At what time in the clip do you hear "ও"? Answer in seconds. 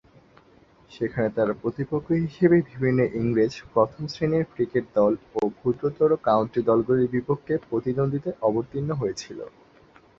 5.35-5.51